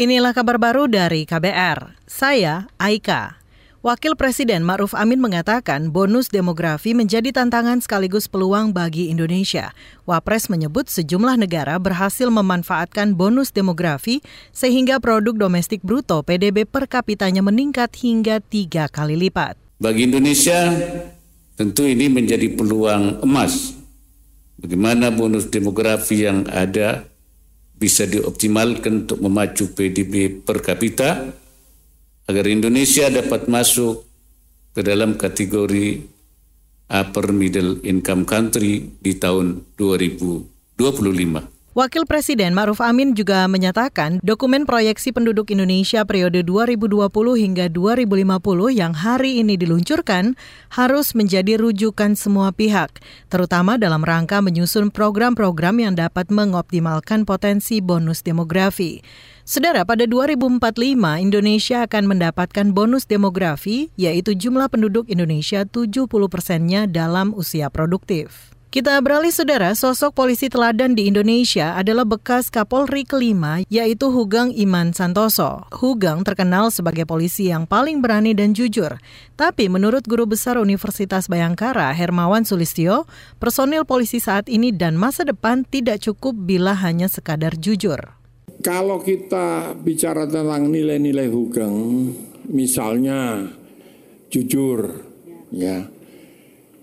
Inilah 0.00 0.32
kabar 0.32 0.56
baru 0.56 0.88
dari 0.88 1.28
KBR. 1.28 2.00
Saya 2.08 2.64
Aika. 2.80 3.36
Wakil 3.84 4.16
Presiden 4.16 4.64
Ma'ruf 4.64 4.96
Amin 4.96 5.20
mengatakan 5.20 5.92
bonus 5.92 6.32
demografi 6.32 6.96
menjadi 6.96 7.28
tantangan 7.28 7.84
sekaligus 7.84 8.24
peluang 8.24 8.72
bagi 8.72 9.12
Indonesia. 9.12 9.76
Wapres 10.08 10.48
menyebut 10.48 10.88
sejumlah 10.88 11.36
negara 11.36 11.76
berhasil 11.76 12.24
memanfaatkan 12.32 13.12
bonus 13.12 13.52
demografi 13.52 14.24
sehingga 14.48 14.96
produk 14.96 15.36
domestik 15.36 15.84
bruto 15.84 16.24
PDB 16.24 16.64
per 16.64 16.88
kapitanya 16.88 17.44
meningkat 17.44 17.92
hingga 17.92 18.40
tiga 18.40 18.88
kali 18.88 19.20
lipat. 19.28 19.60
Bagi 19.76 20.08
Indonesia, 20.08 20.72
tentu 21.52 21.84
ini 21.84 22.08
menjadi 22.08 22.48
peluang 22.56 23.20
emas. 23.20 23.76
Bagaimana 24.56 25.12
bonus 25.12 25.52
demografi 25.52 26.24
yang 26.24 26.48
ada 26.48 27.11
bisa 27.82 28.06
dioptimalkan 28.06 29.10
untuk 29.10 29.18
memacu 29.18 29.74
PDB 29.74 30.46
per 30.46 30.62
kapita 30.62 31.34
agar 32.30 32.44
Indonesia 32.46 33.10
dapat 33.10 33.50
masuk 33.50 34.06
ke 34.70 34.86
dalam 34.86 35.18
kategori 35.18 35.98
upper 36.86 37.34
middle 37.34 37.82
income 37.82 38.22
country 38.22 38.86
di 39.02 39.18
tahun 39.18 39.74
2025. 39.74 41.61
Wakil 41.72 42.04
Presiden 42.04 42.52
Ma'ruf 42.52 42.84
Amin 42.84 43.16
juga 43.16 43.48
menyatakan 43.48 44.20
dokumen 44.20 44.68
proyeksi 44.68 45.08
penduduk 45.08 45.48
Indonesia 45.56 46.04
periode 46.04 46.44
2020 46.44 47.08
hingga 47.40 47.72
2050 47.72 48.76
yang 48.76 48.92
hari 48.92 49.40
ini 49.40 49.56
diluncurkan 49.56 50.36
harus 50.68 51.16
menjadi 51.16 51.56
rujukan 51.56 52.12
semua 52.12 52.52
pihak, 52.52 53.00
terutama 53.32 53.80
dalam 53.80 54.04
rangka 54.04 54.44
menyusun 54.44 54.92
program-program 54.92 55.80
yang 55.80 55.96
dapat 55.96 56.28
mengoptimalkan 56.28 57.24
potensi 57.24 57.80
bonus 57.80 58.20
demografi. 58.20 59.00
Saudara, 59.48 59.88
pada 59.88 60.04
2045 60.04 60.60
Indonesia 61.24 61.88
akan 61.88 62.04
mendapatkan 62.04 62.66
bonus 62.76 63.08
demografi, 63.08 63.88
yaitu 63.96 64.36
jumlah 64.36 64.68
penduduk 64.68 65.08
Indonesia 65.08 65.64
70 65.64 66.04
persennya 66.28 66.84
dalam 66.84 67.32
usia 67.32 67.72
produktif. 67.72 68.52
Kita 68.72 68.96
beralih 69.04 69.28
saudara, 69.28 69.76
sosok 69.76 70.16
polisi 70.16 70.48
teladan 70.48 70.96
di 70.96 71.04
Indonesia 71.04 71.76
adalah 71.76 72.08
bekas 72.08 72.48
Kapolri 72.48 73.04
kelima 73.04 73.60
yaitu 73.68 74.08
Hugeng 74.08 74.48
Iman 74.56 74.96
Santoso. 74.96 75.68
Hugeng 75.68 76.24
terkenal 76.24 76.72
sebagai 76.72 77.04
polisi 77.04 77.52
yang 77.52 77.68
paling 77.68 78.00
berani 78.00 78.32
dan 78.32 78.56
jujur. 78.56 78.96
Tapi 79.36 79.68
menurut 79.68 80.08
Guru 80.08 80.24
Besar 80.24 80.56
Universitas 80.56 81.28
Bayangkara, 81.28 81.92
Hermawan 81.92 82.48
Sulistyo, 82.48 83.04
personil 83.36 83.84
polisi 83.84 84.24
saat 84.24 84.48
ini 84.48 84.72
dan 84.72 84.96
masa 84.96 85.28
depan 85.28 85.68
tidak 85.68 86.00
cukup 86.00 86.32
bila 86.32 86.72
hanya 86.72 87.12
sekadar 87.12 87.60
jujur. 87.60 88.00
Kalau 88.64 89.04
kita 89.04 89.76
bicara 89.84 90.24
tentang 90.24 90.72
nilai-nilai 90.72 91.28
Hugeng, 91.28 91.76
misalnya 92.48 93.52
jujur, 94.32 95.04
ya 95.52 95.92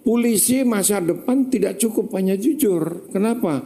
polisi 0.09 0.65
masa 0.65 0.97
depan 0.97 1.53
tidak 1.53 1.77
cukup 1.77 2.09
hanya 2.17 2.33
jujur. 2.33 3.13
Kenapa? 3.13 3.61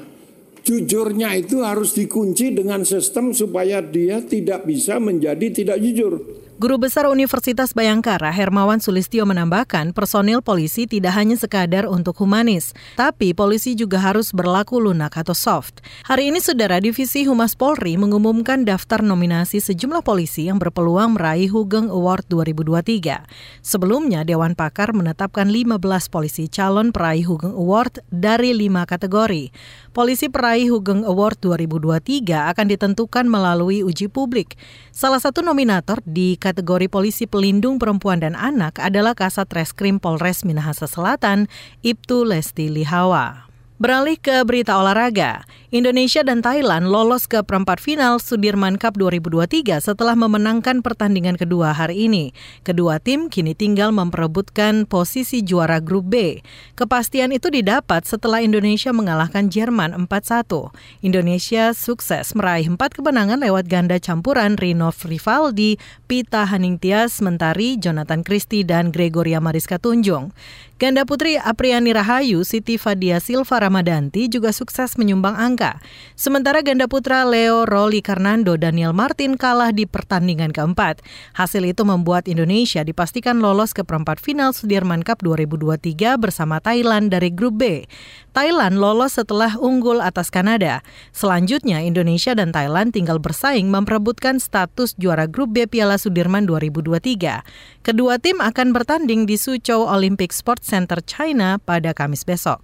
Jujurnya 0.59 1.39
itu 1.39 1.63
harus 1.63 1.95
dikunci 1.95 2.51
dengan 2.51 2.83
sistem 2.83 3.31
supaya 3.31 3.79
dia 3.79 4.19
tidak 4.19 4.67
bisa 4.67 4.99
menjadi 4.99 5.63
tidak 5.63 5.79
jujur. 5.79 6.42
Guru 6.53 6.77
Besar 6.77 7.09
Universitas 7.09 7.73
Bayangkara 7.73 8.29
Hermawan 8.29 8.77
Sulistyo 8.77 9.25
menambahkan 9.25 9.89
personil 9.89 10.37
polisi 10.45 10.85
tidak 10.85 11.17
hanya 11.17 11.33
sekadar 11.33 11.89
untuk 11.89 12.13
humanis, 12.21 12.77
tapi 12.93 13.33
polisi 13.33 13.73
juga 13.73 13.97
harus 13.97 14.29
berlaku 14.29 14.77
lunak 14.77 15.17
atau 15.17 15.33
soft. 15.33 15.81
Hari 16.05 16.29
ini 16.29 16.37
Saudara 16.37 16.77
Divisi 16.77 17.25
Humas 17.25 17.57
Polri 17.57 17.97
mengumumkan 17.97 18.69
daftar 18.69 19.01
nominasi 19.01 19.65
sejumlah 19.65 20.05
polisi 20.05 20.45
yang 20.45 20.61
berpeluang 20.61 21.17
meraih 21.17 21.49
Hugeng 21.49 21.89
Award 21.89 22.29
2023. 22.29 23.25
Sebelumnya 23.65 24.21
Dewan 24.21 24.53
Pakar 24.53 24.93
menetapkan 24.93 25.49
15 25.49 25.81
polisi 26.13 26.45
calon 26.53 26.93
peraih 26.93 27.25
Hugeng 27.25 27.57
Award 27.57 28.05
dari 28.13 28.53
5 28.53 28.85
kategori. 28.85 29.49
Polisi 29.89 30.29
peraih 30.29 30.69
Hugeng 30.69 31.01
Award 31.01 31.41
2023 31.41 32.53
akan 32.53 32.65
ditentukan 32.69 33.25
melalui 33.25 33.81
uji 33.81 34.05
publik. 34.05 34.53
Salah 34.93 35.17
satu 35.17 35.41
nominator 35.41 35.97
di 36.05 36.37
kategori 36.43 36.91
polisi 36.91 37.23
pelindung 37.23 37.79
perempuan 37.79 38.19
dan 38.19 38.35
anak 38.35 38.75
adalah 38.83 39.15
Kasat 39.15 39.47
Reskrim 39.55 40.03
Polres 40.03 40.43
Minahasa 40.43 40.91
Selatan, 40.91 41.47
Ibtu 41.79 42.27
Lesti 42.27 42.67
Lihawa. 42.67 43.52
Beralih 43.81 44.21
ke 44.21 44.45
berita 44.45 44.77
olahraga, 44.77 45.49
Indonesia 45.73 46.21
dan 46.21 46.45
Thailand 46.45 46.93
lolos 46.93 47.25
ke 47.25 47.41
perempat 47.41 47.81
final 47.81 48.21
Sudirman 48.21 48.77
Cup 48.77 48.93
2023 48.93 49.81
setelah 49.81 50.13
memenangkan 50.13 50.85
pertandingan 50.85 51.33
kedua 51.33 51.73
hari 51.73 52.05
ini. 52.05 52.37
Kedua 52.61 53.01
tim 53.01 53.33
kini 53.33 53.57
tinggal 53.57 53.89
memperebutkan 53.89 54.85
posisi 54.85 55.41
juara 55.41 55.81
grup 55.81 56.13
B. 56.13 56.45
Kepastian 56.77 57.33
itu 57.33 57.49
didapat 57.49 58.05
setelah 58.05 58.45
Indonesia 58.45 58.93
mengalahkan 58.93 59.49
Jerman 59.49 59.97
4-1. 60.05 60.69
Indonesia 61.01 61.73
sukses 61.73 62.37
meraih 62.37 62.69
empat 62.69 62.93
kemenangan 62.93 63.41
lewat 63.41 63.65
ganda 63.65 63.97
campuran 63.97 64.53
Rino 64.53 64.93
Rivaldi, 64.93 65.81
Pita 66.05 66.45
Haningtyas 66.45 67.17
Mentari, 67.25 67.81
Jonathan 67.81 68.21
Christie, 68.21 68.61
dan 68.61 68.93
Gregoria 68.93 69.41
Mariska 69.41 69.81
Tunjung. 69.81 70.29
Ganda 70.77 71.07
putri 71.07 71.39
Apriani 71.39 71.95
Rahayu, 71.95 72.43
Siti 72.43 72.75
Fadia 72.75 73.17
Silva 73.17 73.63
Ramadanti 73.73 74.29
juga 74.29 74.53
sukses 74.53 75.01
menyumbang 75.01 75.33
angka. 75.33 75.81
Sementara 76.13 76.61
ganda 76.61 76.85
putra 76.85 77.25
Leo 77.25 77.65
Roli 77.65 78.05
Karnando 78.05 78.53
Daniel 78.53 78.93
Martin 78.93 79.33
kalah 79.33 79.73
di 79.73 79.89
pertandingan 79.89 80.53
keempat. 80.53 81.01
Hasil 81.33 81.65
itu 81.65 81.81
membuat 81.81 82.29
Indonesia 82.29 82.85
dipastikan 82.85 83.41
lolos 83.41 83.73
ke 83.73 83.81
perempat 83.81 84.21
final 84.21 84.53
Sudirman 84.53 85.01
Cup 85.01 85.25
2023 85.25 86.21
bersama 86.21 86.61
Thailand 86.61 87.09
dari 87.09 87.33
grup 87.33 87.57
B. 87.65 87.89
Thailand 88.37 88.77
lolos 88.77 89.17
setelah 89.17 89.57
unggul 89.57 90.05
atas 90.05 90.29
Kanada. 90.29 90.85
Selanjutnya 91.09 91.81
Indonesia 91.81 92.37
dan 92.37 92.53
Thailand 92.53 92.93
tinggal 92.93 93.17
bersaing 93.17 93.73
memperebutkan 93.73 94.37
status 94.37 94.93
juara 95.01 95.25
grup 95.25 95.49
B 95.57 95.65
Piala 95.65 95.97
Sudirman 95.97 96.45
2023. 96.45 97.81
Kedua 97.81 98.21
tim 98.21 98.37
akan 98.37 98.69
bertanding 98.69 99.25
di 99.25 99.33
Suzhou 99.33 99.89
Olympic 99.89 100.29
Sports 100.29 100.69
Center 100.69 101.01
China 101.01 101.57
pada 101.57 101.89
Kamis 101.97 102.21
besok. 102.21 102.61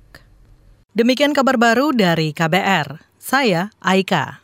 Demikian 0.99 1.31
kabar 1.31 1.55
baru 1.55 1.95
dari 1.95 2.35
KBR. 2.35 2.99
Saya 3.15 3.71
Aika. 3.79 4.43